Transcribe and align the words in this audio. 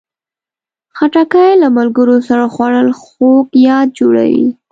خټکی 0.97 1.51
له 1.61 1.67
ملګرو 1.77 2.17
سره 2.27 2.43
خوړل 2.53 2.89
خوږ 3.01 3.47
یاد 3.67 3.87
جوړوي. 3.99 4.47